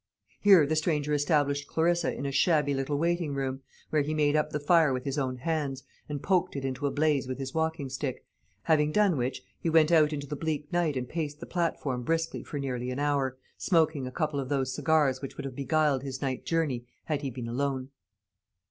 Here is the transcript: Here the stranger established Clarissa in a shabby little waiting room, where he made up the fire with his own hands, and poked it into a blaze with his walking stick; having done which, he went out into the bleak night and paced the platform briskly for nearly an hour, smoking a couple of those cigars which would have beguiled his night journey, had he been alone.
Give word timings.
Here 0.39 0.65
the 0.65 0.75
stranger 0.75 1.13
established 1.13 1.67
Clarissa 1.67 2.11
in 2.11 2.25
a 2.25 2.31
shabby 2.31 2.73
little 2.73 2.97
waiting 2.97 3.35
room, 3.35 3.61
where 3.91 4.01
he 4.01 4.15
made 4.15 4.35
up 4.35 4.49
the 4.49 4.59
fire 4.59 4.91
with 4.93 5.03
his 5.05 5.19
own 5.19 5.35
hands, 5.37 5.83
and 6.09 6.23
poked 6.23 6.55
it 6.55 6.65
into 6.65 6.87
a 6.87 6.91
blaze 6.91 7.27
with 7.27 7.37
his 7.37 7.53
walking 7.53 7.87
stick; 7.87 8.25
having 8.63 8.91
done 8.91 9.15
which, 9.15 9.43
he 9.59 9.69
went 9.69 9.91
out 9.91 10.11
into 10.11 10.25
the 10.25 10.35
bleak 10.35 10.73
night 10.73 10.97
and 10.97 11.07
paced 11.07 11.39
the 11.39 11.45
platform 11.45 12.01
briskly 12.01 12.41
for 12.41 12.57
nearly 12.57 12.89
an 12.89 12.97
hour, 12.97 13.37
smoking 13.59 14.07
a 14.07 14.11
couple 14.11 14.39
of 14.39 14.49
those 14.49 14.73
cigars 14.73 15.21
which 15.21 15.37
would 15.37 15.45
have 15.45 15.55
beguiled 15.55 16.01
his 16.01 16.19
night 16.19 16.47
journey, 16.47 16.83
had 17.03 17.21
he 17.21 17.29
been 17.29 17.47
alone. 17.47 17.89